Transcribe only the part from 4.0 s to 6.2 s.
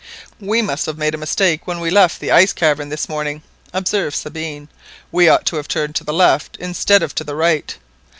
Sabine, "we ought to have turned to the